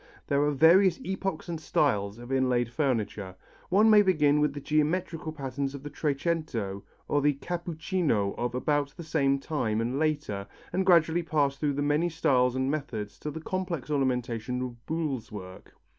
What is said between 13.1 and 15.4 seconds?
to the complex ornamentation of Buhl's